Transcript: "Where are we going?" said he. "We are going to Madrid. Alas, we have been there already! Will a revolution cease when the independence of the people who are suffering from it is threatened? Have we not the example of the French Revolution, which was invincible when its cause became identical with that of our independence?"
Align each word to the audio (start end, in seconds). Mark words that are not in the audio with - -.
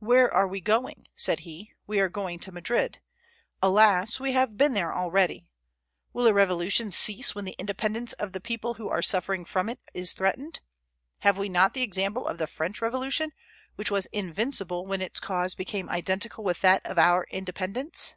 "Where 0.00 0.30
are 0.30 0.46
we 0.46 0.60
going?" 0.60 1.06
said 1.16 1.40
he. 1.48 1.72
"We 1.86 1.98
are 1.98 2.10
going 2.10 2.40
to 2.40 2.52
Madrid. 2.52 3.00
Alas, 3.62 4.20
we 4.20 4.32
have 4.32 4.58
been 4.58 4.74
there 4.74 4.92
already! 4.94 5.46
Will 6.12 6.26
a 6.26 6.34
revolution 6.34 6.92
cease 6.92 7.34
when 7.34 7.46
the 7.46 7.56
independence 7.58 8.12
of 8.12 8.32
the 8.32 8.40
people 8.42 8.74
who 8.74 8.90
are 8.90 9.00
suffering 9.00 9.46
from 9.46 9.70
it 9.70 9.78
is 9.94 10.12
threatened? 10.12 10.60
Have 11.20 11.38
we 11.38 11.48
not 11.48 11.72
the 11.72 11.80
example 11.80 12.26
of 12.26 12.36
the 12.36 12.46
French 12.46 12.82
Revolution, 12.82 13.32
which 13.76 13.90
was 13.90 14.04
invincible 14.12 14.84
when 14.84 15.00
its 15.00 15.20
cause 15.20 15.54
became 15.54 15.88
identical 15.88 16.44
with 16.44 16.60
that 16.60 16.84
of 16.84 16.98
our 16.98 17.26
independence?" 17.30 18.14